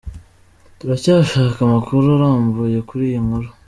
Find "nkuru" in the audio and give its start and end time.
3.25-3.47